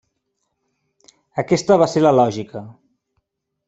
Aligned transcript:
Aquesta 1.43 1.79
va 1.85 1.91
ser 1.95 2.05
la 2.07 2.17
lògica. 2.25 2.67